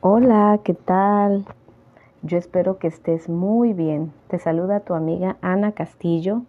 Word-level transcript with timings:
Hola, 0.00 0.60
¿qué 0.62 0.74
tal? 0.74 1.44
Yo 2.22 2.38
espero 2.38 2.78
que 2.78 2.86
estés 2.86 3.28
muy 3.28 3.72
bien. 3.72 4.12
Te 4.28 4.38
saluda 4.38 4.78
tu 4.78 4.94
amiga 4.94 5.38
Ana 5.40 5.72
Castillo 5.72 6.42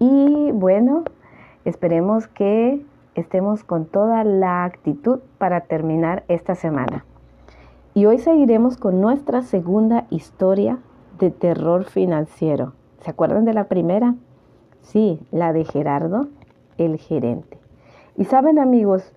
y 0.00 0.50
bueno, 0.50 1.04
esperemos 1.64 2.26
que 2.26 2.84
estemos 3.14 3.62
con 3.62 3.84
toda 3.84 4.24
la 4.24 4.64
actitud 4.64 5.20
para 5.38 5.60
terminar 5.60 6.24
esta 6.26 6.56
semana. 6.56 7.04
Y 7.94 8.06
hoy 8.06 8.18
seguiremos 8.18 8.76
con 8.76 9.00
nuestra 9.00 9.42
segunda 9.42 10.08
historia 10.10 10.80
de 11.20 11.30
terror 11.30 11.84
financiero. 11.84 12.72
¿Se 12.98 13.10
acuerdan 13.10 13.44
de 13.44 13.54
la 13.54 13.68
primera? 13.68 14.16
Sí, 14.80 15.20
la 15.30 15.52
de 15.52 15.64
Gerardo, 15.64 16.26
el 16.78 16.98
gerente. 16.98 17.58
Y 18.16 18.24
saben 18.24 18.58
amigos, 18.58 19.14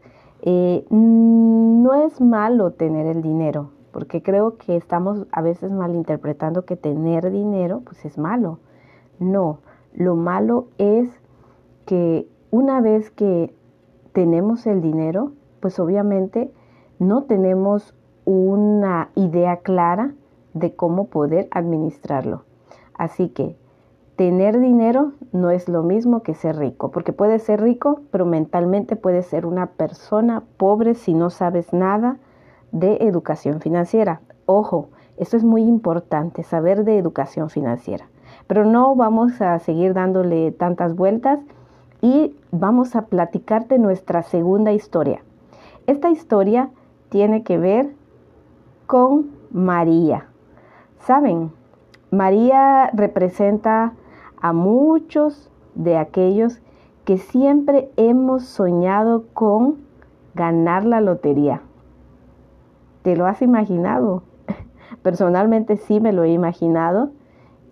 eh, 0.47 0.85
no 0.91 1.93
es 1.95 2.21
malo 2.21 2.71
tener 2.71 3.07
el 3.07 3.23
dinero, 3.23 3.71
porque 3.91 4.21
creo 4.21 4.57
que 4.57 4.75
estamos 4.75 5.25
a 5.31 5.41
veces 5.41 5.71
malinterpretando 5.71 6.65
que 6.65 6.75
tener 6.75 7.31
dinero 7.31 7.81
pues 7.83 8.05
es 8.05 8.19
malo. 8.19 8.59
No, 9.17 9.59
lo 9.93 10.15
malo 10.15 10.67
es 10.77 11.09
que 11.87 12.27
una 12.51 12.79
vez 12.79 13.09
que 13.09 13.55
tenemos 14.13 14.67
el 14.67 14.81
dinero, 14.81 15.31
pues 15.61 15.79
obviamente 15.79 16.51
no 16.99 17.23
tenemos 17.23 17.95
una 18.23 19.09
idea 19.15 19.57
clara 19.57 20.13
de 20.53 20.75
cómo 20.75 21.07
poder 21.07 21.47
administrarlo. 21.49 22.43
Así 22.93 23.29
que 23.29 23.57
tener 24.15 24.59
dinero 24.59 25.13
no 25.31 25.49
es 25.49 25.67
lo 25.67 25.83
mismo 25.83 26.23
que 26.23 26.33
ser 26.33 26.57
rico, 26.57 26.91
porque 26.91 27.13
puedes 27.13 27.43
ser 27.43 27.61
rico, 27.61 28.01
pero 28.11 28.25
mentalmente 28.25 28.95
puedes 28.95 29.25
ser 29.25 29.45
una 29.45 29.67
persona 29.67 30.43
pobre 30.57 30.95
si 30.95 31.13
no 31.13 31.29
sabes 31.29 31.73
nada 31.73 32.17
de 32.71 32.97
educación 33.01 33.59
financiera. 33.59 34.21
Ojo, 34.45 34.89
esto 35.17 35.37
es 35.37 35.43
muy 35.43 35.63
importante, 35.63 36.43
saber 36.43 36.83
de 36.83 36.97
educación 36.97 37.49
financiera. 37.49 38.07
Pero 38.47 38.65
no 38.65 38.95
vamos 38.95 39.41
a 39.41 39.57
seguir 39.59 39.93
dándole 39.93 40.51
tantas 40.51 40.95
vueltas 40.95 41.39
y 42.01 42.35
vamos 42.51 42.95
a 42.95 43.07
platicarte 43.07 43.79
nuestra 43.79 44.23
segunda 44.23 44.71
historia. 44.71 45.23
Esta 45.87 46.09
historia 46.09 46.69
tiene 47.09 47.43
que 47.43 47.57
ver 47.57 47.93
con 48.87 49.31
María. 49.51 50.27
¿Saben? 50.99 51.51
María 52.11 52.89
representa 52.93 53.93
a 54.41 54.53
muchos 54.53 55.49
de 55.75 55.97
aquellos 55.97 56.59
que 57.05 57.17
siempre 57.17 57.89
hemos 57.97 58.45
soñado 58.45 59.25
con 59.33 59.77
ganar 60.33 60.85
la 60.85 61.01
lotería. 61.01 61.61
¿Te 63.03 63.15
lo 63.15 63.27
has 63.27 63.41
imaginado? 63.41 64.23
Personalmente 65.03 65.77
sí 65.77 65.99
me 65.99 66.13
lo 66.13 66.23
he 66.23 66.31
imaginado 66.31 67.11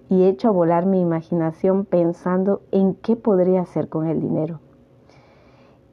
y 0.10 0.24
he 0.24 0.30
hecho 0.30 0.54
volar 0.54 0.86
mi 0.86 1.02
imaginación 1.02 1.86
pensando 1.86 2.62
en 2.72 2.94
qué 2.94 3.16
podría 3.16 3.62
hacer 3.62 3.90
con 3.90 4.08
el 4.08 4.22
dinero. 4.22 4.60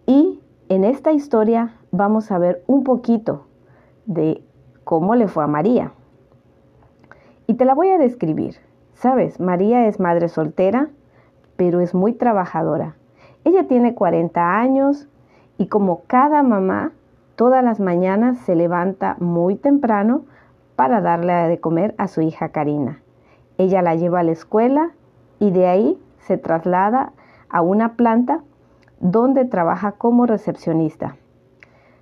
Y 0.07 0.41
en 0.69 0.85
esta 0.85 1.13
historia 1.13 1.77
vamos 1.91 2.31
a 2.31 2.39
ver 2.39 2.63
un 2.67 2.85
poquito 2.85 3.47
de 4.07 4.45
cómo 4.85 5.15
le 5.15 5.29
fue 5.29 5.45
a 5.45 5.47
María. 5.47 5.93
Y 7.47 7.55
te 7.55 7.65
la 7.65 7.75
voy 7.75 7.89
a 7.89 7.99
describir. 7.99 8.57
Sabes, 9.01 9.41
María 9.41 9.87
es 9.87 9.99
madre 9.99 10.29
soltera, 10.29 10.91
pero 11.57 11.81
es 11.81 11.95
muy 11.95 12.13
trabajadora. 12.13 12.97
Ella 13.45 13.67
tiene 13.67 13.95
40 13.95 14.59
años 14.59 15.09
y 15.57 15.69
como 15.69 16.03
cada 16.07 16.43
mamá, 16.43 16.93
todas 17.35 17.65
las 17.65 17.81
mañanas 17.81 18.37
se 18.41 18.55
levanta 18.55 19.17
muy 19.19 19.57
temprano 19.57 20.27
para 20.77 21.01
darle 21.01 21.33
de 21.33 21.59
comer 21.61 21.95
a 21.97 22.09
su 22.09 22.21
hija 22.21 22.51
Karina. 22.51 23.01
Ella 23.57 23.81
la 23.81 23.95
lleva 23.95 24.21
a 24.21 24.23
la 24.23 24.33
escuela 24.33 24.91
y 25.39 25.51
de 25.51 25.67
ahí 25.67 25.99
se 26.19 26.37
traslada 26.37 27.15
a 27.49 27.63
una 27.63 27.95
planta 27.95 28.43
donde 28.99 29.47
trabaja 29.47 29.93
como 29.93 30.27
recepcionista. 30.27 31.17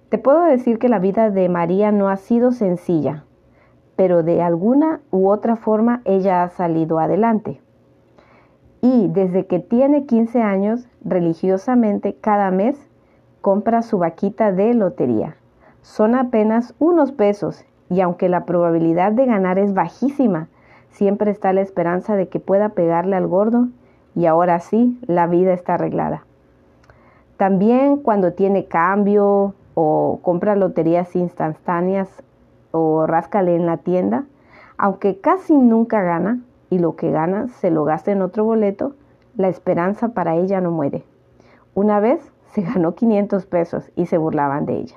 Te 0.09 0.19
puedo 0.19 0.43
decir 0.43 0.81
que 0.81 0.89
la 0.89 0.99
vida 0.99 1.31
de 1.31 1.49
María 1.49 1.93
no 1.93 2.09
ha 2.09 2.17
sido 2.17 2.51
sencilla, 2.51 3.23
pero 3.99 4.23
de 4.23 4.41
alguna 4.43 5.01
u 5.11 5.29
otra 5.29 5.57
forma 5.57 6.03
ella 6.05 6.45
ha 6.45 6.51
salido 6.51 7.01
adelante. 7.01 7.61
Y 8.81 9.09
desde 9.09 9.47
que 9.47 9.59
tiene 9.59 10.07
15 10.07 10.41
años, 10.41 10.87
religiosamente 11.05 12.15
cada 12.15 12.53
mes 12.53 12.79
compra 13.41 13.83
su 13.83 13.99
vaquita 13.99 14.53
de 14.53 14.73
lotería. 14.73 15.35
Son 15.83 16.15
apenas 16.15 16.77
unos 16.79 17.11
pesos 17.11 17.65
y 17.91 18.01
aunque 18.01 18.29
la 18.29 18.45
probabilidad 18.45 19.11
de 19.11 19.27
ganar 19.27 19.59
es 19.59 19.75
bajísima, 19.75 20.47
siempre 20.91 21.33
está 21.33 21.53
la 21.53 21.63
esperanza 21.63 22.15
de 22.15 22.29
que 22.29 22.39
pueda 22.39 22.69
pegarle 22.69 23.17
al 23.17 23.27
gordo 23.27 23.67
y 24.15 24.27
ahora 24.27 24.61
sí, 24.61 24.97
la 25.09 25.27
vida 25.27 25.53
está 25.53 25.75
arreglada. 25.75 26.23
También 27.37 27.97
cuando 27.97 28.33
tiene 28.33 28.67
cambio 28.67 29.55
o 29.75 30.21
compra 30.23 30.55
loterías 30.55 31.17
instantáneas 31.17 32.23
o 32.71 33.07
ráscale 33.07 33.55
en 33.55 33.67
la 33.67 33.79
tienda, 33.79 34.25
aunque 34.77 35.21
casi 35.21 35.57
nunca 35.57 36.03
gana 36.03 36.41
y 36.71 36.79
lo 36.79 36.97
que 36.97 37.11
gana 37.11 37.49
se 37.49 37.71
lo 37.71 37.85
gasta 37.85 38.13
en 38.13 38.23
otro 38.23 38.45
boleto, 38.45 38.95
la 39.37 39.49
esperanza 39.49 40.09
para 40.09 40.37
ella 40.37 40.61
no 40.61 40.71
muere. 40.71 41.05
Una 41.75 42.01
vez 42.01 42.33
se 42.53 42.63
ganó 42.63 42.95
500 42.95 43.47
pesos 43.47 43.91
y 43.97 44.07
se 44.07 44.19
burlaban 44.19 44.67
de 44.67 44.75
ella. 44.77 44.97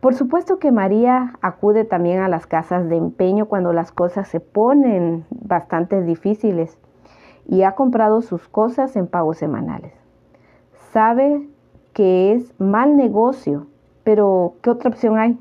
Por 0.00 0.14
supuesto 0.14 0.58
que 0.58 0.72
María 0.72 1.34
acude 1.42 1.84
también 1.84 2.20
a 2.20 2.28
las 2.28 2.46
casas 2.46 2.88
de 2.88 2.96
empeño 2.96 3.46
cuando 3.46 3.72
las 3.74 3.92
cosas 3.92 4.28
se 4.28 4.40
ponen 4.40 5.26
bastante 5.30 6.00
difíciles 6.00 6.78
y 7.46 7.64
ha 7.64 7.72
comprado 7.72 8.22
sus 8.22 8.48
cosas 8.48 8.96
en 8.96 9.06
pagos 9.06 9.36
semanales. 9.36 9.92
Sabe 10.92 11.46
que 11.92 12.32
es 12.32 12.58
mal 12.58 12.96
negocio, 12.96 13.66
pero 14.02 14.54
¿qué 14.62 14.70
otra 14.70 14.88
opción 14.88 15.18
hay? 15.18 15.38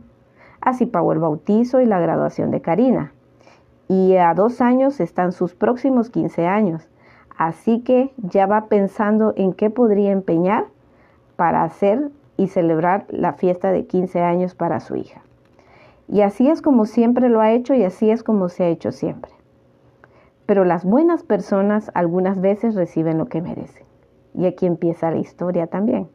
Así 0.61 0.85
pagó 0.85 1.13
el 1.13 1.19
bautizo 1.19 1.81
y 1.81 1.85
la 1.85 1.99
graduación 1.99 2.51
de 2.51 2.61
Karina. 2.61 3.13
Y 3.87 4.15
a 4.17 4.33
dos 4.33 4.61
años 4.61 4.99
están 4.99 5.31
sus 5.31 5.55
próximos 5.55 6.09
15 6.09 6.45
años. 6.45 6.87
Así 7.37 7.81
que 7.81 8.11
ya 8.17 8.45
va 8.45 8.65
pensando 8.65 9.33
en 9.35 9.53
qué 9.53 9.69
podría 9.69 10.11
empeñar 10.11 10.65
para 11.35 11.63
hacer 11.63 12.11
y 12.37 12.47
celebrar 12.47 13.05
la 13.09 13.33
fiesta 13.33 13.71
de 13.71 13.85
15 13.85 14.21
años 14.21 14.55
para 14.55 14.79
su 14.79 14.95
hija. 14.95 15.21
Y 16.07 16.21
así 16.21 16.49
es 16.49 16.61
como 16.61 16.85
siempre 16.85 17.29
lo 17.29 17.39
ha 17.39 17.51
hecho 17.51 17.73
y 17.73 17.83
así 17.83 18.09
es 18.09 18.23
como 18.23 18.49
se 18.49 18.63
ha 18.63 18.67
hecho 18.67 18.91
siempre. 18.91 19.31
Pero 20.45 20.65
las 20.65 20.83
buenas 20.83 21.23
personas 21.23 21.91
algunas 21.93 22.41
veces 22.41 22.75
reciben 22.75 23.17
lo 23.17 23.27
que 23.27 23.41
merecen. 23.41 23.85
Y 24.33 24.45
aquí 24.45 24.65
empieza 24.65 25.11
la 25.11 25.19
historia 25.19 25.67
también. 25.67 26.09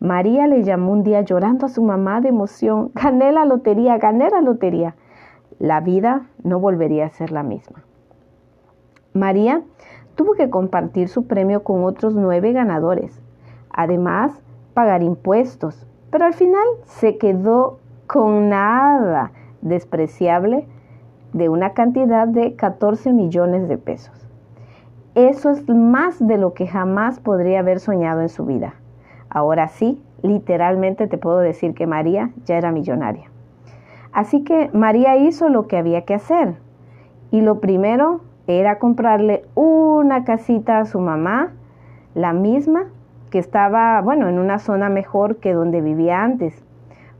María 0.00 0.46
le 0.46 0.64
llamó 0.64 0.92
un 0.92 1.02
día 1.02 1.20
llorando 1.20 1.66
a 1.66 1.68
su 1.68 1.82
mamá 1.82 2.22
de 2.22 2.30
emoción, 2.30 2.90
gané 2.94 3.32
la 3.32 3.44
lotería, 3.44 3.98
gané 3.98 4.30
la 4.30 4.40
lotería. 4.40 4.96
La 5.58 5.80
vida 5.80 6.26
no 6.42 6.58
volvería 6.58 7.04
a 7.04 7.10
ser 7.10 7.32
la 7.32 7.42
misma. 7.42 7.84
María 9.12 9.62
tuvo 10.14 10.32
que 10.32 10.48
compartir 10.48 11.08
su 11.08 11.26
premio 11.26 11.64
con 11.64 11.84
otros 11.84 12.14
nueve 12.14 12.52
ganadores. 12.52 13.20
Además, 13.70 14.40
pagar 14.72 15.02
impuestos, 15.02 15.86
pero 16.10 16.24
al 16.24 16.32
final 16.32 16.64
se 16.84 17.18
quedó 17.18 17.78
con 18.06 18.48
nada 18.48 19.32
despreciable 19.60 20.66
de 21.34 21.50
una 21.50 21.74
cantidad 21.74 22.26
de 22.26 22.56
14 22.56 23.12
millones 23.12 23.68
de 23.68 23.76
pesos. 23.76 24.26
Eso 25.14 25.50
es 25.50 25.68
más 25.68 26.26
de 26.26 26.38
lo 26.38 26.54
que 26.54 26.66
jamás 26.66 27.20
podría 27.20 27.58
haber 27.60 27.80
soñado 27.80 28.22
en 28.22 28.30
su 28.30 28.46
vida. 28.46 28.79
Ahora 29.30 29.68
sí, 29.68 30.02
literalmente 30.22 31.06
te 31.06 31.16
puedo 31.16 31.38
decir 31.38 31.74
que 31.74 31.86
María 31.86 32.30
ya 32.44 32.58
era 32.58 32.72
millonaria. 32.72 33.30
Así 34.12 34.42
que 34.42 34.70
María 34.72 35.16
hizo 35.16 35.48
lo 35.48 35.68
que 35.68 35.76
había 35.78 36.04
que 36.04 36.14
hacer. 36.14 36.56
Y 37.30 37.40
lo 37.40 37.60
primero 37.60 38.22
era 38.48 38.78
comprarle 38.78 39.44
una 39.54 40.24
casita 40.24 40.80
a 40.80 40.84
su 40.84 41.00
mamá, 41.00 41.52
la 42.14 42.32
misma 42.32 42.86
que 43.30 43.38
estaba, 43.38 44.00
bueno, 44.02 44.28
en 44.28 44.40
una 44.40 44.58
zona 44.58 44.88
mejor 44.88 45.36
que 45.36 45.52
donde 45.52 45.80
vivía 45.80 46.22
antes. 46.22 46.64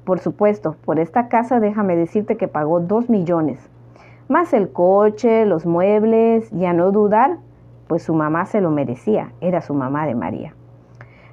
Por 0.05 0.19
supuesto, 0.19 0.75
por 0.85 0.99
esta 0.99 1.29
casa 1.29 1.61
déjame 1.61 1.95
decirte 1.95 2.37
que 2.37 2.49
pagó 2.49 2.81
dos 2.81 3.09
millones, 3.09 3.71
más 4.29 4.53
el 4.53 4.73
coche, 4.73 5.47
los 5.47 5.67
muebles, 5.67 6.53
y 6.53 6.65
a 6.65 6.73
no 6.73 6.91
dudar, 6.91 7.39
pues 7.87 8.03
su 8.03 8.15
mamá 8.15 8.47
se 8.47 8.61
lo 8.61 8.71
merecía, 8.71 9.33
era 9.41 9.61
su 9.61 9.75
mamá 9.75 10.07
de 10.07 10.17
María. 10.17 10.55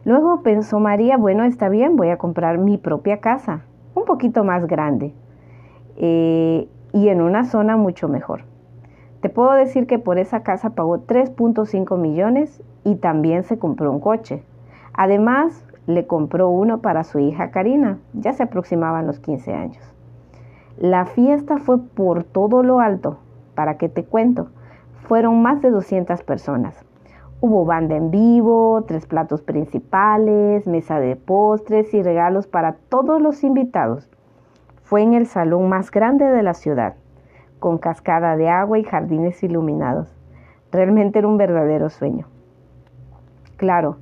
Luego 0.07 0.41
pensó 0.41 0.79
María, 0.79 1.17
bueno, 1.17 1.43
está 1.43 1.67
bien, 1.67 1.97
voy 1.97 2.11
a 2.11 2.17
comprar 2.17 2.59
mi 2.59 2.77
propia 2.77 3.17
casa, 3.17 3.63
un 3.93 4.05
poquito 4.05 4.45
más 4.45 4.65
grande 4.65 5.13
eh, 5.97 6.69
y 6.93 7.09
en 7.09 7.19
una 7.19 7.43
zona 7.43 7.75
mucho 7.75 8.07
mejor. 8.07 8.43
Te 9.19 9.27
puedo 9.27 9.51
decir 9.51 9.85
que 9.85 9.99
por 9.99 10.17
esa 10.17 10.43
casa 10.43 10.69
pagó 10.69 10.99
3.5 10.99 11.97
millones 11.97 12.63
y 12.85 12.95
también 12.95 13.43
se 13.43 13.59
compró 13.59 13.91
un 13.91 13.99
coche. 13.99 14.43
Además, 14.93 15.65
le 15.87 16.07
compró 16.07 16.47
uno 16.47 16.77
para 16.77 17.03
su 17.03 17.19
hija 17.19 17.51
Karina, 17.51 17.99
ya 18.13 18.31
se 18.31 18.43
aproximaban 18.43 19.07
los 19.07 19.19
15 19.19 19.53
años. 19.53 19.93
La 20.77 21.05
fiesta 21.05 21.57
fue 21.57 21.79
por 21.81 22.23
todo 22.23 22.63
lo 22.63 22.79
alto. 22.79 23.17
¿Para 23.55 23.75
qué 23.75 23.89
te 23.89 24.05
cuento? 24.05 24.47
Fueron 25.05 25.41
más 25.41 25.61
de 25.61 25.69
200 25.69 26.23
personas. 26.23 26.86
Hubo 27.39 27.65
banda 27.65 27.95
en 27.95 28.09
vivo, 28.09 28.83
tres 28.87 29.05
platos 29.05 29.43
principales, 29.43 30.65
mesa 30.65 30.99
de 30.99 31.15
postres 31.15 31.93
y 31.93 32.01
regalos 32.01 32.47
para 32.47 32.77
todos 32.89 33.21
los 33.21 33.43
invitados. 33.43 34.09
Fue 34.81 35.03
en 35.03 35.13
el 35.13 35.27
salón 35.27 35.69
más 35.69 35.91
grande 35.91 36.25
de 36.25 36.41
la 36.41 36.55
ciudad, 36.55 36.95
con 37.59 37.77
cascada 37.77 38.37
de 38.37 38.49
agua 38.49 38.79
y 38.79 38.83
jardines 38.83 39.43
iluminados. 39.43 40.11
Realmente 40.71 41.19
era 41.19 41.27
un 41.27 41.37
verdadero 41.37 41.91
sueño. 41.91 42.25
Claro, 43.57 43.97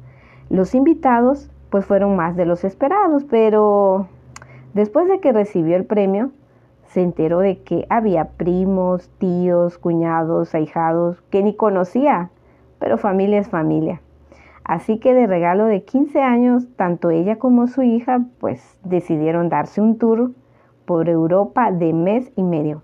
los 0.49 0.73
invitados 0.73 1.51
pues 1.69 1.85
fueron 1.85 2.15
más 2.15 2.37
de 2.37 2.45
los 2.45 2.63
esperados, 2.63 3.25
pero 3.25 4.07
después 4.73 5.09
de 5.09 5.19
que 5.19 5.33
recibió 5.33 5.75
el 5.75 5.83
premio, 5.83 6.31
se 6.85 7.01
enteró 7.01 7.39
de 7.39 7.61
que 7.63 7.85
había 7.89 8.29
primos, 8.37 9.09
tíos, 9.17 9.77
cuñados, 9.77 10.55
ahijados 10.55 11.21
que 11.23 11.43
ni 11.43 11.53
conocía 11.53 12.29
pero 12.79 12.97
familia 12.97 13.39
es 13.39 13.49
familia. 13.49 14.01
Así 14.63 14.97
que 14.97 15.13
de 15.13 15.27
regalo 15.27 15.65
de 15.65 15.83
15 15.83 16.21
años, 16.21 16.67
tanto 16.75 17.11
ella 17.11 17.37
como 17.37 17.67
su 17.67 17.83
hija 17.83 18.21
pues 18.39 18.79
decidieron 18.83 19.47
darse 19.47 19.79
un 19.79 19.97
tour 19.97 20.31
por 20.85 21.07
Europa 21.07 21.71
de 21.71 21.93
mes 21.93 22.31
y 22.35 22.43
medio. 22.43 22.81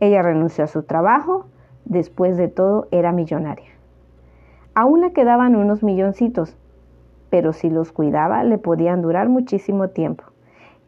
Ella 0.00 0.22
renunció 0.22 0.64
a 0.64 0.68
su 0.68 0.82
trabajo, 0.82 1.46
después 1.84 2.36
de 2.36 2.48
todo 2.48 2.88
era 2.90 3.12
millonaria. 3.12 3.70
Aún 4.74 5.00
le 5.00 5.12
quedaban 5.12 5.56
unos 5.56 5.82
milloncitos, 5.82 6.56
pero 7.30 7.52
si 7.52 7.70
los 7.70 7.92
cuidaba 7.92 8.44
le 8.44 8.58
podían 8.58 9.00
durar 9.00 9.28
muchísimo 9.28 9.88
tiempo. 9.88 10.24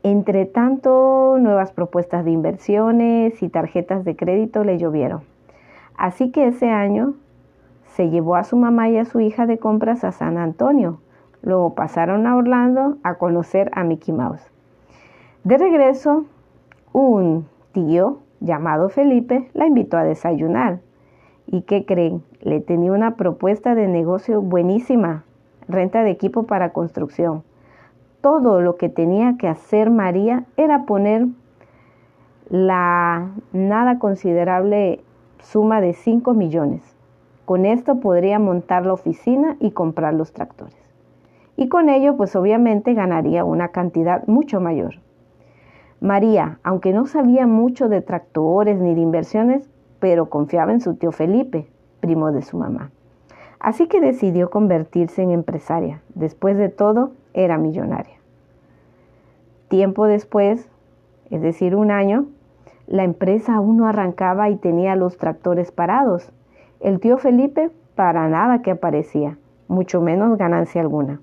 Entre 0.02 0.46
tanto, 0.46 1.36
nuevas 1.40 1.72
propuestas 1.72 2.24
de 2.24 2.30
inversiones 2.30 3.42
y 3.42 3.48
tarjetas 3.48 4.04
de 4.04 4.16
crédito 4.16 4.62
le 4.62 4.78
llovieron. 4.78 5.22
Así 5.96 6.30
que 6.30 6.46
ese 6.46 6.70
año 6.70 7.14
se 7.98 8.10
llevó 8.10 8.36
a 8.36 8.44
su 8.44 8.56
mamá 8.56 8.88
y 8.88 8.96
a 8.96 9.04
su 9.04 9.18
hija 9.18 9.44
de 9.46 9.58
compras 9.58 10.04
a 10.04 10.12
San 10.12 10.38
Antonio. 10.38 11.00
Luego 11.42 11.74
pasaron 11.74 12.28
a 12.28 12.36
Orlando 12.36 12.96
a 13.02 13.14
conocer 13.14 13.72
a 13.74 13.82
Mickey 13.82 14.14
Mouse. 14.14 14.52
De 15.42 15.58
regreso, 15.58 16.24
un 16.92 17.48
tío 17.72 18.18
llamado 18.38 18.88
Felipe 18.88 19.50
la 19.52 19.66
invitó 19.66 19.96
a 19.96 20.04
desayunar. 20.04 20.78
¿Y 21.48 21.62
qué 21.62 21.84
creen? 21.84 22.22
Le 22.40 22.60
tenía 22.60 22.92
una 22.92 23.16
propuesta 23.16 23.74
de 23.74 23.88
negocio 23.88 24.42
buenísima, 24.42 25.24
renta 25.66 26.04
de 26.04 26.12
equipo 26.12 26.44
para 26.44 26.72
construcción. 26.72 27.42
Todo 28.20 28.60
lo 28.60 28.76
que 28.76 28.88
tenía 28.88 29.36
que 29.38 29.48
hacer 29.48 29.90
María 29.90 30.44
era 30.56 30.84
poner 30.84 31.26
la 32.48 33.32
nada 33.52 33.98
considerable 33.98 35.00
suma 35.40 35.80
de 35.80 35.94
5 35.94 36.32
millones. 36.34 36.97
Con 37.48 37.64
esto 37.64 37.98
podría 37.98 38.38
montar 38.38 38.84
la 38.84 38.92
oficina 38.92 39.56
y 39.58 39.70
comprar 39.70 40.12
los 40.12 40.34
tractores. 40.34 40.76
Y 41.56 41.70
con 41.70 41.88
ello, 41.88 42.14
pues 42.14 42.36
obviamente 42.36 42.92
ganaría 42.92 43.42
una 43.42 43.68
cantidad 43.68 44.26
mucho 44.26 44.60
mayor. 44.60 44.96
María, 45.98 46.58
aunque 46.62 46.92
no 46.92 47.06
sabía 47.06 47.46
mucho 47.46 47.88
de 47.88 48.02
tractores 48.02 48.78
ni 48.78 48.94
de 48.94 49.00
inversiones, 49.00 49.70
pero 49.98 50.28
confiaba 50.28 50.72
en 50.72 50.82
su 50.82 50.96
tío 50.96 51.10
Felipe, 51.10 51.70
primo 52.00 52.32
de 52.32 52.42
su 52.42 52.58
mamá. 52.58 52.90
Así 53.60 53.86
que 53.86 54.02
decidió 54.02 54.50
convertirse 54.50 55.22
en 55.22 55.30
empresaria. 55.30 56.02
Después 56.14 56.58
de 56.58 56.68
todo, 56.68 57.12
era 57.32 57.56
millonaria. 57.56 58.18
Tiempo 59.68 60.04
después, 60.04 60.68
es 61.30 61.40
decir, 61.40 61.74
un 61.74 61.92
año, 61.92 62.26
la 62.86 63.04
empresa 63.04 63.54
aún 63.54 63.78
no 63.78 63.86
arrancaba 63.86 64.50
y 64.50 64.56
tenía 64.56 64.96
los 64.96 65.16
tractores 65.16 65.72
parados. 65.72 66.30
El 66.80 67.00
tío 67.00 67.18
Felipe 67.18 67.70
para 67.96 68.28
nada 68.28 68.62
que 68.62 68.70
aparecía, 68.70 69.36
mucho 69.66 70.00
menos 70.00 70.38
ganancia 70.38 70.80
alguna. 70.80 71.20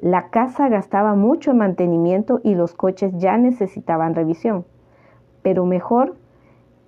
La 0.00 0.30
casa 0.30 0.68
gastaba 0.68 1.14
mucho 1.14 1.52
en 1.52 1.58
mantenimiento 1.58 2.40
y 2.42 2.56
los 2.56 2.74
coches 2.74 3.12
ya 3.16 3.36
necesitaban 3.36 4.16
revisión, 4.16 4.64
pero 5.42 5.64
mejor 5.64 6.16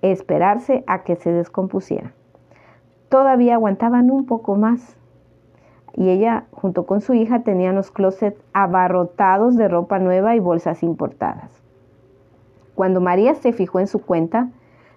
esperarse 0.01 0.83
a 0.87 1.03
que 1.03 1.15
se 1.15 1.31
descompusiera. 1.31 2.13
Todavía 3.07 3.55
aguantaban 3.55 4.11
un 4.11 4.25
poco 4.25 4.55
más 4.55 4.97
y 5.93 6.09
ella 6.09 6.45
junto 6.51 6.85
con 6.85 7.01
su 7.01 7.13
hija 7.13 7.43
tenían 7.43 7.75
los 7.75 7.91
closets 7.91 8.41
abarrotados 8.53 9.55
de 9.55 9.67
ropa 9.67 9.99
nueva 9.99 10.35
y 10.35 10.39
bolsas 10.39 10.83
importadas. 10.83 11.61
Cuando 12.75 13.01
María 13.01 13.35
se 13.35 13.53
fijó 13.53 13.79
en 13.79 13.87
su 13.87 14.01
cuenta, 14.01 14.49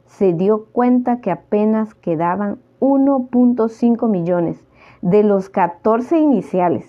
se 0.07 0.33
dio 0.33 0.67
cuenta 0.67 1.21
que 1.21 1.31
apenas 1.31 1.95
quedaban 1.95 2.59
1.5 2.81 4.09
millones 4.09 4.65
de 5.03 5.23
los 5.23 5.49
14 5.49 6.19
iniciales. 6.19 6.87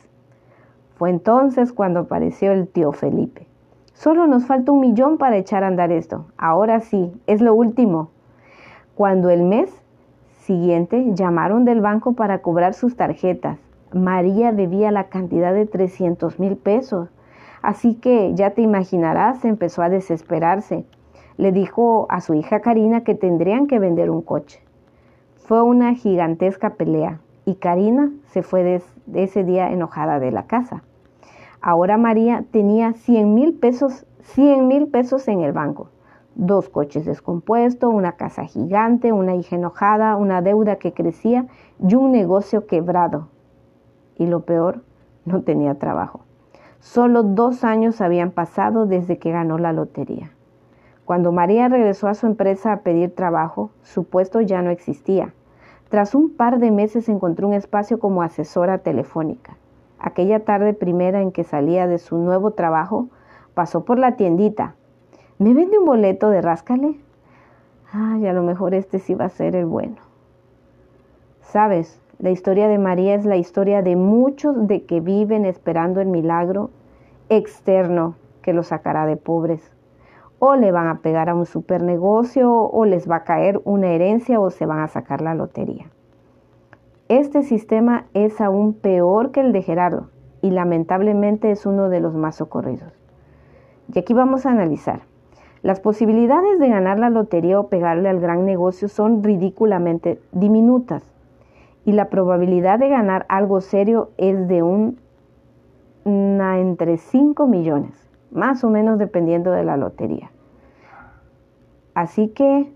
Fue 0.96 1.10
entonces 1.10 1.74
cuando 1.74 2.02
apareció 2.02 2.52
el 2.52 2.68
tío 2.68 2.92
Felipe. 2.94 3.48
Solo 3.94 4.28
nos 4.28 4.46
falta 4.46 4.72
un 4.72 4.82
millón 4.82 5.18
para 5.18 5.38
echar 5.38 5.64
a 5.64 5.68
andar 5.68 5.92
esto. 5.92 6.26
Ahora 6.38 6.82
sí, 6.82 7.14
es 7.28 7.42
lo 7.42 7.54
último. 7.54 8.10
Cuando 8.96 9.30
el 9.30 9.44
mes 9.44 9.70
siguiente 10.40 11.14
llamaron 11.14 11.66
del 11.66 11.82
banco 11.82 12.14
para 12.14 12.42
cobrar 12.42 12.74
sus 12.74 12.96
tarjetas, 12.96 13.58
María 13.94 14.52
debía 14.52 14.92
la 14.92 15.06
cantidad 15.06 15.54
de 15.54 15.66
300 15.66 16.40
mil 16.40 16.58
pesos. 16.58 17.10
Así 17.62 17.96
que 17.96 18.34
ya 18.36 18.52
te 18.52 18.62
imaginarás, 18.62 19.46
empezó 19.46 19.82
a 19.82 19.90
desesperarse. 19.90 20.86
Le 21.38 21.52
dijo 21.52 22.06
a 22.10 22.22
su 22.22 22.34
hija 22.34 22.60
Karina 22.60 23.04
que 23.04 23.16
tendrían 23.16 23.68
que 23.68 23.80
vender 23.80 24.10
un 24.10 24.22
coche. 24.22 24.65
Fue 25.48 25.62
una 25.62 25.94
gigantesca 25.94 26.72
pelea 26.72 27.20
y 27.46 27.58
Karina 27.58 28.12
se 28.30 28.42
fue 28.42 28.64
de, 28.64 28.82
ese 29.14 29.44
día 29.44 29.72
enojada 29.72 30.20
de 30.20 30.32
la 30.32 30.48
casa. 30.48 30.82
Ahora 31.62 31.98
María 31.98 32.46
tenía 32.50 32.94
100 32.94 33.32
mil 33.36 33.54
pesos, 33.54 34.08
100 34.22 34.68
mil 34.68 34.88
pesos 34.88 35.28
en 35.28 35.42
el 35.42 35.52
banco. 35.52 35.90
Dos 36.34 36.68
coches 36.70 37.06
descompuestos, 37.06 37.94
una 37.94 38.14
casa 38.14 38.46
gigante, 38.46 39.12
una 39.12 39.36
hija 39.36 39.56
enojada, 39.56 40.16
una 40.16 40.42
deuda 40.42 40.78
que 40.78 40.94
crecía 40.94 41.46
y 41.80 41.94
un 41.94 42.12
negocio 42.12 42.66
quebrado. 42.66 43.28
Y 44.18 44.26
lo 44.26 44.46
peor, 44.46 44.82
no 45.26 45.44
tenía 45.44 45.76
trabajo. 45.76 46.22
Solo 46.80 47.22
dos 47.22 47.64
años 47.64 48.02
habían 48.02 48.32
pasado 48.32 48.88
desde 48.88 49.20
que 49.20 49.30
ganó 49.32 49.60
la 49.60 49.74
lotería. 49.74 50.32
Cuando 51.06 51.32
María 51.32 51.70
regresó 51.70 52.08
a 52.08 52.16
su 52.16 52.26
empresa 52.26 52.74
a 52.74 52.80
pedir 52.80 53.14
trabajo, 53.14 53.70
su 53.84 54.06
puesto 54.06 54.42
ya 54.42 54.64
no 54.64 54.72
existía. 54.72 55.36
Tras 55.90 56.16
un 56.16 56.36
par 56.36 56.58
de 56.58 56.72
meses 56.72 57.08
encontró 57.10 57.48
un 57.48 57.54
espacio 57.54 58.00
como 58.00 58.24
asesora 58.24 58.80
telefónica. 58.80 59.56
Aquella 60.00 60.40
tarde 60.40 60.74
primera 60.74 61.22
en 61.22 61.32
que 61.32 61.44
salía 61.44 61.86
de 61.86 62.00
su 62.00 62.18
nuevo 62.18 62.52
trabajo, 62.52 63.08
pasó 63.54 63.86
por 63.86 64.00
la 64.00 64.16
tiendita. 64.16 64.74
¿Me 65.38 65.54
vende 65.54 65.78
un 65.78 65.86
boleto 65.86 66.32
de 66.32 66.42
ráscale? 66.42 66.96
Ay, 67.94 68.26
a 68.26 68.34
lo 68.34 68.42
mejor 68.42 68.74
este 68.74 68.98
sí 68.98 69.14
va 69.14 69.26
a 69.26 69.30
ser 69.30 69.56
el 69.56 69.68
bueno. 69.68 69.98
Sabes, 71.42 72.02
la 72.18 72.32
historia 72.32 72.68
de 72.68 72.80
María 72.80 73.14
es 73.14 73.26
la 73.26 73.38
historia 73.38 73.84
de 73.84 73.96
muchos 73.96 74.68
de 74.68 74.86
que 74.86 75.02
viven 75.02 75.46
esperando 75.46 76.02
el 76.02 76.08
milagro 76.08 76.72
externo 77.30 78.16
que 78.42 78.54
los 78.54 78.68
sacará 78.68 79.06
de 79.06 79.18
pobres 79.18 79.75
o 80.40 80.56
le 80.56 80.72
van 80.72 80.88
a 80.88 81.00
pegar 81.00 81.30
a 81.30 81.36
un 81.36 81.46
super 81.46 81.82
negocio 81.82 82.52
o 82.52 82.86
les 82.86 83.10
va 83.10 83.18
a 83.18 83.24
caer 83.24 83.62
una 83.64 83.90
herencia 83.90 84.40
o 84.40 84.50
se 84.50 84.66
van 84.66 84.80
a 84.80 84.88
sacar 84.88 85.22
la 85.22 85.36
lotería. 85.36 85.86
Este 87.08 87.44
sistema 87.44 88.06
es 88.14 88.42
aún 88.42 88.74
peor 88.74 89.32
que 89.32 89.42
el 89.42 89.52
de 89.52 89.62
Gerardo 89.62 90.10
y 90.42 90.52
lamentablemente 90.52 91.52
es 91.52 91.66
uno 91.66 91.90
de 91.90 92.00
los 92.00 92.16
más 92.16 92.36
socorridos. 92.36 92.94
Y 93.94 94.00
aquí 94.00 94.14
vamos 94.14 94.46
a 94.46 94.52
analizar. 94.52 95.02
Las 95.62 95.80
posibilidades 95.80 96.60
de 96.60 96.70
ganar 96.70 97.00
la 97.00 97.10
lotería 97.10 97.60
o 97.60 97.68
pegarle 97.68 98.10
al 98.10 98.20
gran 98.20 98.46
negocio 98.46 98.88
son 98.88 99.24
ridículamente 99.24 100.20
diminutas 100.32 101.04
y 101.86 101.94
la 101.94 102.10
probabilidad 102.10 102.80
de 102.80 102.90
ganar 102.90 103.26
algo 103.30 103.62
serio 103.62 104.10
es 104.18 104.48
de 104.48 104.64
un, 104.64 105.00
entre 106.06 106.98
5 106.98 107.48
millones 107.48 108.05
más 108.36 108.64
o 108.64 108.70
menos 108.70 109.00
dependiendo 109.00 109.52
de 109.52 109.64
la 109.64 109.78
lotería. 109.78 110.32
Así 111.94 112.28
que 112.28 112.72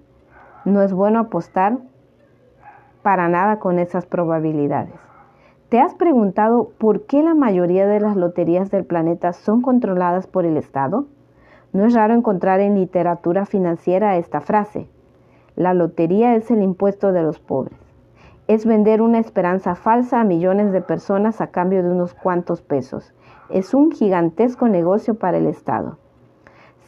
no 0.66 0.82
es 0.82 0.94
bueno 0.94 1.20
apostar 1.20 1.78
para 3.04 3.28
nada 3.28 3.60
con 3.60 3.78
esas 3.78 4.06
probabilidades. 4.06 4.96
¿Te 5.68 5.80
has 5.80 5.94
preguntado 5.94 6.72
por 6.78 7.06
qué 7.06 7.22
la 7.22 7.36
mayoría 7.36 7.86
de 7.86 8.00
las 8.00 8.16
loterías 8.16 8.72
del 8.72 8.86
planeta 8.86 9.34
son 9.34 9.62
controladas 9.62 10.25
por 10.25 10.46
el 10.46 10.58
Estado? 10.58 11.06
No 11.74 11.86
es 11.86 11.94
raro 11.94 12.16
encontrar 12.16 12.60
en 12.62 12.75
literatura 12.75 13.46
financiera 13.46 14.18
esta 14.18 14.42
frase. 14.42 14.88
La 15.56 15.74
lotería 15.74 16.36
es 16.36 16.50
el 16.50 16.63
impuesto 16.63 17.12
de 17.12 17.22
los 17.22 17.39
pobres. 17.39 17.78
Es 18.48 18.66
vender 18.66 19.01
una 19.01 19.20
esperanza 19.20 19.75
falsa 19.75 20.22
a 20.22 20.24
millones 20.24 20.72
de 20.72 20.82
personas 20.82 21.42
a 21.42 21.48
cambio 21.48 21.84
de 21.84 21.92
unos 21.92 22.16
cuantos 22.16 22.62
pesos 22.62 23.13
es 23.50 23.74
un 23.74 23.91
gigantesco 23.91 24.68
negocio 24.68 25.15
para 25.15 25.38
el 25.38 25.48
Estado. 25.48 25.98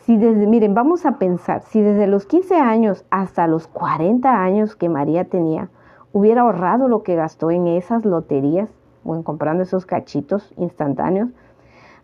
Si 0.03 0.17
desde, 0.17 0.47
miren, 0.47 0.73
vamos 0.73 1.05
a 1.05 1.17
pensar, 1.17 1.61
si 1.63 1.81
desde 1.81 2.07
los 2.07 2.25
15 2.25 2.55
años 2.55 3.05
hasta 3.09 3.47
los 3.47 3.67
40 3.67 4.29
años 4.29 4.75
que 4.75 4.89
María 4.89 5.25
tenía, 5.25 5.69
hubiera 6.11 6.41
ahorrado 6.41 6.87
lo 6.87 7.03
que 7.03 7.15
gastó 7.15 7.51
en 7.51 7.67
esas 7.67 8.05
loterías 8.05 8.69
o 9.03 9.15
en 9.15 9.23
comprando 9.23 9.63
esos 9.63 9.85
cachitos 9.85 10.53
instantáneos, 10.57 11.29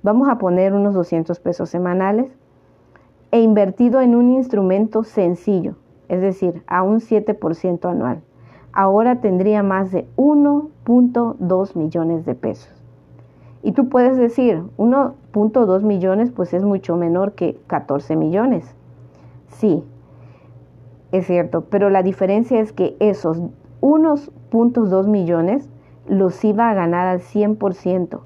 vamos 0.03 0.29
a 0.29 0.37
poner 0.37 0.73
unos 0.73 0.93
200 0.93 1.39
pesos 1.39 1.69
semanales 1.69 2.31
e 3.31 3.41
invertido 3.41 4.01
en 4.01 4.15
un 4.15 4.29
instrumento 4.29 5.03
sencillo, 5.03 5.75
es 6.07 6.21
decir, 6.21 6.63
a 6.67 6.83
un 6.83 6.99
7% 6.99 7.89
anual. 7.89 8.21
Ahora 8.71 9.21
tendría 9.21 9.63
más 9.63 9.91
de 9.91 10.07
1.2 10.15 11.75
millones 11.75 12.25
de 12.25 12.35
pesos. 12.35 12.86
Y 13.67 13.73
tú 13.73 13.89
puedes 13.89 14.15
decir, 14.15 14.63
1.2 14.77 15.83
millones 15.83 16.31
pues 16.31 16.53
es 16.53 16.63
mucho 16.63 16.95
menor 16.95 17.33
que 17.33 17.59
14 17.67 18.15
millones. 18.15 18.73
Sí, 19.49 19.83
es 21.11 21.27
cierto, 21.27 21.65
pero 21.69 21.89
la 21.89 22.01
diferencia 22.01 22.61
es 22.61 22.71
que 22.71 22.95
esos 23.01 23.41
1.2 23.81 25.07
millones 25.07 25.69
los 26.07 26.45
iba 26.45 26.69
a 26.69 26.75
ganar 26.75 27.07
al 27.07 27.19
100%, 27.19 28.21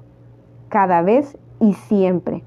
cada 0.68 1.02
vez 1.02 1.36
y 1.58 1.72
siempre. 1.72 2.44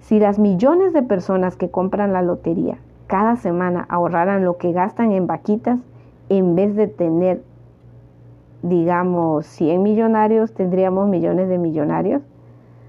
Si 0.00 0.18
las 0.18 0.40
millones 0.40 0.92
de 0.92 1.04
personas 1.04 1.54
que 1.54 1.70
compran 1.70 2.12
la 2.12 2.22
lotería 2.22 2.78
cada 3.06 3.36
semana 3.36 3.86
ahorraran 3.88 4.44
lo 4.44 4.56
que 4.56 4.72
gastan 4.72 5.12
en 5.12 5.28
vaquitas, 5.28 5.78
en 6.28 6.56
vez 6.56 6.74
de 6.74 6.88
tener, 6.88 7.44
digamos, 8.68 9.46
100 9.46 9.82
millonarios, 9.82 10.52
tendríamos 10.54 11.08
millones 11.08 11.48
de 11.48 11.58
millonarios. 11.58 12.22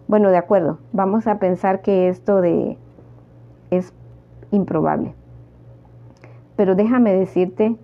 Bueno, 0.07 0.29
de 0.29 0.37
acuerdo, 0.37 0.79
vamos 0.93 1.27
a 1.27 1.39
pensar 1.39 1.81
que 1.81 2.09
esto 2.09 2.41
de 2.41 2.77
es 3.71 3.93
improbable. 4.51 5.13
Pero 6.55 6.75
déjame 6.75 7.13
decirte 7.13 7.75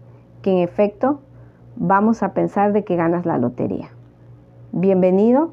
que 0.41 0.51
en 0.51 0.59
efecto 0.59 1.19
vamos 1.75 2.23
a 2.23 2.33
pensar 2.33 2.73
de 2.73 2.83
que 2.83 2.95
ganas 2.95 3.25
la 3.25 3.37
lotería. 3.37 3.89
Bienvenido 4.71 5.51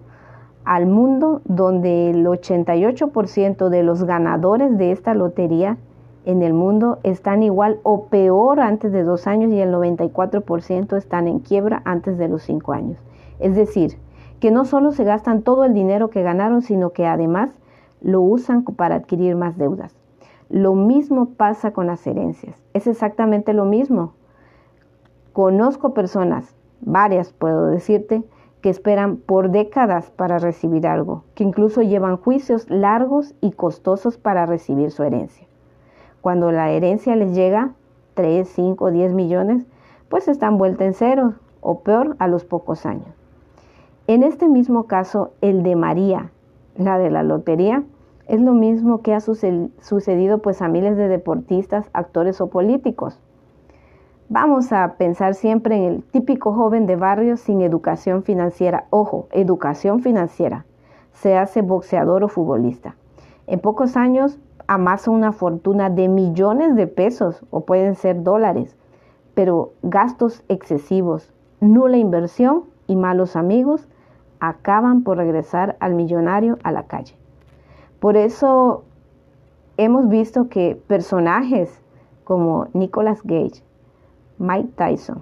al 0.65 0.87
mundo 0.87 1.43
donde 1.45 2.11
el 2.11 2.27
88% 2.27 3.69
de 3.69 3.83
los 3.83 4.05
ganadores 4.05 4.79
de 4.79 4.93
esta 4.93 5.15
lotería 5.15 5.79
en 6.25 6.43
el 6.43 6.53
mundo 6.53 6.99
están 7.03 7.43
igual 7.43 7.81
o 7.83 8.07
peor 8.07 8.61
antes 8.61 8.93
de 8.93 9.03
dos 9.03 9.27
años 9.27 9.53
y 9.53 9.61
el 9.61 9.73
94% 9.73 10.97
están 10.97 11.29
en 11.29 11.41
quiebra 11.41 11.83
antes 11.85 12.19
de 12.19 12.29
los 12.29 12.43
cinco 12.43 12.73
años. 12.73 12.99
Es 13.39 13.55
decir, 13.57 13.97
que 14.39 14.51
no 14.51 14.65
solo 14.65 14.93
se 14.93 15.05
gastan 15.05 15.43
todo 15.43 15.65
el 15.65 15.75
dinero 15.75 16.11
que 16.11 16.23
ganaron, 16.23 16.63
sino 16.63 16.91
que 16.91 17.07
además 17.07 17.51
lo 18.01 18.21
usan 18.21 18.65
para 18.65 18.97
adquirir 18.97 19.37
más 19.37 19.57
deudas. 19.57 19.95
Lo 20.49 20.75
mismo 20.75 21.31
pasa 21.37 21.73
con 21.73 21.87
las 21.87 22.07
herencias. 22.07 22.57
Es 22.75 22.87
exactamente 22.87 23.53
lo 23.53 23.65
mismo. 23.65 24.15
Conozco 25.33 25.95
personas, 25.95 26.55
varias 26.81 27.33
puedo 27.33 27.67
decirte, 27.67 28.25
que 28.61 28.69
esperan 28.69 29.17
por 29.17 29.51
décadas 29.51 30.11
para 30.11 30.39
recibir 30.39 30.87
algo, 30.87 31.25
que 31.35 31.45
incluso 31.45 31.83
llevan 31.83 32.17
juicios 32.17 32.69
largos 32.69 33.35
y 33.41 33.53
costosos 33.53 34.19
para 34.19 34.45
recibir 34.45 34.91
su 34.91 35.03
herencia. 35.03 35.47
Cuando 36.21 36.53
la 36.53 36.71
herencia 36.71 37.17
les 37.17 37.35
llega, 37.35 37.73
3, 38.15 38.49
5, 38.49 38.91
10 38.91 39.15
millones, 39.15 39.67
pues 40.09 40.29
están 40.29 40.59
vuelta 40.59 40.85
en 40.85 40.93
cero 40.93 41.35
o 41.61 41.81
peor 41.81 42.17
a 42.19 42.29
los 42.29 42.45
pocos 42.45 42.85
años. 42.85 43.15
En 44.07 44.23
este 44.23 44.49
mismo 44.49 44.85
caso, 44.85 45.33
el 45.41 45.63
de 45.63 45.77
María, 45.77 46.33
la 46.77 46.99
de 46.99 47.11
la 47.11 47.23
lotería, 47.23 47.85
es 48.27 48.41
lo 48.41 48.53
mismo 48.53 49.03
que 49.03 49.15
ha 49.15 49.21
sucedido 49.21 50.39
pues 50.39 50.63
a 50.63 50.69
miles 50.69 50.97
de 50.97 51.09
deportistas, 51.09 51.89
actores 51.93 52.41
o 52.41 52.49
políticos. 52.49 53.21
Vamos 54.29 54.73
a 54.73 54.95
pensar 54.95 55.35
siempre 55.35 55.77
en 55.77 55.83
el 55.83 56.03
típico 56.05 56.53
joven 56.53 56.87
de 56.87 56.97
barrio 56.97 57.37
sin 57.37 57.61
educación 57.61 58.23
financiera. 58.23 58.85
Ojo, 58.91 59.27
educación 59.33 60.01
financiera. 60.01 60.65
Se 61.13 61.37
hace 61.37 61.63
boxeador 61.63 62.23
o 62.23 62.29
futbolista. 62.29 62.95
En 63.49 63.59
pocos 63.59 63.97
años 63.97 64.39
amasa 64.71 65.11
una 65.11 65.33
fortuna 65.33 65.91
de 65.91 66.07
millones 66.07 66.77
de 66.77 66.87
pesos 66.87 67.45
o 67.51 67.63
pueden 67.63 67.97
ser 67.97 68.23
dólares, 68.23 68.77
pero 69.35 69.73
gastos 69.83 70.45
excesivos, 70.49 71.33
nula 71.61 71.97
inversión 71.97 72.67
y 72.87 72.95
malos 72.95 73.35
amigos 73.35 73.89
acaban 74.39 75.03
por 75.03 75.17
regresar 75.17 75.77
al 75.81 75.95
millonario 75.95 76.57
a 76.63 76.71
la 76.71 76.85
calle. 76.85 77.17
Por 77.99 78.17
eso 78.17 78.85
hemos 79.77 80.09
visto 80.09 80.49
que 80.49 80.81
personajes 80.87 81.83
como 82.23 82.69
Nicolas 82.73 83.25
Gage, 83.25 83.65
Mike 84.39 84.71
Tyson, 84.77 85.21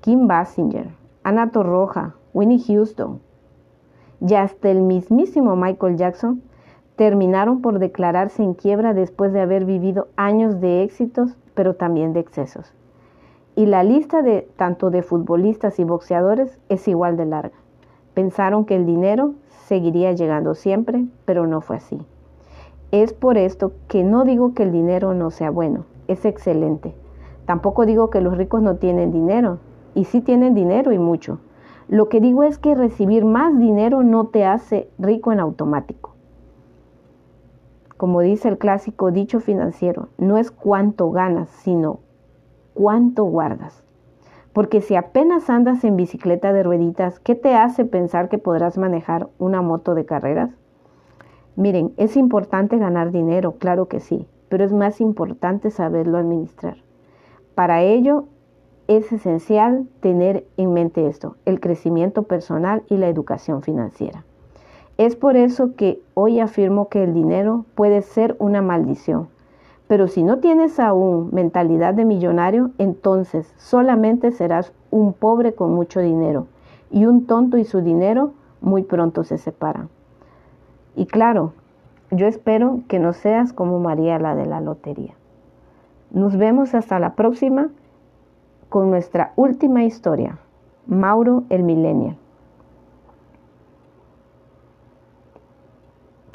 Kim 0.00 0.26
Basinger, 0.26 0.88
Ana 1.22 1.50
Torroja, 1.50 2.14
Winnie 2.32 2.64
Houston 2.66 3.20
y 4.26 4.32
hasta 4.32 4.70
el 4.70 4.80
mismísimo 4.80 5.54
Michael 5.54 5.98
Jackson 5.98 6.40
terminaron 6.96 7.62
por 7.62 7.78
declararse 7.78 8.42
en 8.42 8.54
quiebra 8.54 8.94
después 8.94 9.32
de 9.32 9.40
haber 9.40 9.64
vivido 9.64 10.08
años 10.16 10.60
de 10.60 10.82
éxitos, 10.82 11.36
pero 11.54 11.74
también 11.74 12.12
de 12.12 12.20
excesos. 12.20 12.74
Y 13.54 13.66
la 13.66 13.82
lista 13.82 14.22
de 14.22 14.48
tanto 14.56 14.90
de 14.90 15.02
futbolistas 15.02 15.78
y 15.78 15.84
boxeadores 15.84 16.58
es 16.68 16.86
igual 16.88 17.16
de 17.16 17.26
larga. 17.26 17.56
Pensaron 18.14 18.64
que 18.64 18.76
el 18.76 18.86
dinero 18.86 19.34
seguiría 19.48 20.12
llegando 20.12 20.54
siempre, 20.54 21.06
pero 21.24 21.46
no 21.46 21.60
fue 21.60 21.76
así. 21.76 21.98
Es 22.90 23.12
por 23.14 23.38
esto 23.38 23.72
que 23.88 24.04
no 24.04 24.24
digo 24.24 24.52
que 24.54 24.62
el 24.62 24.72
dinero 24.72 25.14
no 25.14 25.30
sea 25.30 25.50
bueno, 25.50 25.86
es 26.08 26.24
excelente. 26.24 26.94
Tampoco 27.46 27.86
digo 27.86 28.10
que 28.10 28.20
los 28.20 28.36
ricos 28.36 28.62
no 28.62 28.76
tienen 28.76 29.12
dinero, 29.12 29.58
y 29.94 30.04
sí 30.04 30.20
tienen 30.20 30.54
dinero 30.54 30.92
y 30.92 30.98
mucho. 30.98 31.38
Lo 31.88 32.08
que 32.08 32.20
digo 32.20 32.44
es 32.44 32.58
que 32.58 32.74
recibir 32.74 33.24
más 33.24 33.58
dinero 33.58 34.02
no 34.02 34.26
te 34.26 34.44
hace 34.44 34.88
rico 34.98 35.32
en 35.32 35.40
automático 35.40 36.11
como 38.02 38.20
dice 38.20 38.48
el 38.48 38.58
clásico 38.58 39.12
dicho 39.12 39.38
financiero, 39.38 40.08
no 40.18 40.36
es 40.36 40.50
cuánto 40.50 41.12
ganas, 41.12 41.48
sino 41.62 42.00
cuánto 42.74 43.22
guardas. 43.22 43.84
Porque 44.52 44.80
si 44.80 44.96
apenas 44.96 45.48
andas 45.48 45.84
en 45.84 45.94
bicicleta 45.94 46.52
de 46.52 46.64
rueditas, 46.64 47.20
¿qué 47.20 47.36
te 47.36 47.54
hace 47.54 47.84
pensar 47.84 48.28
que 48.28 48.38
podrás 48.38 48.76
manejar 48.76 49.28
una 49.38 49.62
moto 49.62 49.94
de 49.94 50.04
carreras? 50.04 50.50
Miren, 51.54 51.92
es 51.96 52.16
importante 52.16 52.76
ganar 52.76 53.12
dinero, 53.12 53.52
claro 53.60 53.86
que 53.86 54.00
sí, 54.00 54.26
pero 54.48 54.64
es 54.64 54.72
más 54.72 55.00
importante 55.00 55.70
saberlo 55.70 56.18
administrar. 56.18 56.78
Para 57.54 57.82
ello 57.82 58.24
es 58.88 59.12
esencial 59.12 59.86
tener 60.00 60.44
en 60.56 60.72
mente 60.72 61.06
esto, 61.06 61.36
el 61.44 61.60
crecimiento 61.60 62.24
personal 62.24 62.82
y 62.88 62.96
la 62.96 63.06
educación 63.06 63.62
financiera. 63.62 64.24
Es 65.02 65.16
por 65.16 65.34
eso 65.34 65.74
que 65.74 66.00
hoy 66.14 66.38
afirmo 66.38 66.88
que 66.88 67.02
el 67.02 67.12
dinero 67.12 67.64
puede 67.74 68.02
ser 68.02 68.36
una 68.38 68.62
maldición. 68.62 69.26
Pero 69.88 70.06
si 70.06 70.22
no 70.22 70.38
tienes 70.38 70.78
aún 70.78 71.30
mentalidad 71.32 71.92
de 71.92 72.04
millonario, 72.04 72.70
entonces 72.78 73.52
solamente 73.56 74.30
serás 74.30 74.72
un 74.92 75.12
pobre 75.12 75.54
con 75.54 75.74
mucho 75.74 75.98
dinero 75.98 76.46
y 76.92 77.06
un 77.06 77.26
tonto 77.26 77.58
y 77.58 77.64
su 77.64 77.80
dinero 77.80 78.34
muy 78.60 78.84
pronto 78.84 79.24
se 79.24 79.38
separan. 79.38 79.88
Y 80.94 81.06
claro, 81.06 81.52
yo 82.12 82.28
espero 82.28 82.82
que 82.86 83.00
no 83.00 83.12
seas 83.12 83.52
como 83.52 83.80
María 83.80 84.20
la 84.20 84.36
de 84.36 84.46
la 84.46 84.60
lotería. 84.60 85.14
Nos 86.12 86.36
vemos 86.36 86.76
hasta 86.76 87.00
la 87.00 87.16
próxima 87.16 87.70
con 88.68 88.90
nuestra 88.90 89.32
última 89.34 89.82
historia, 89.82 90.38
Mauro 90.86 91.42
el 91.50 91.64
Millennial. 91.64 92.21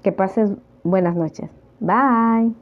Que 0.08 0.14
pases 0.14 0.52
buenas 0.86 1.18
noches. 1.18 1.50
Bye. 1.82 2.56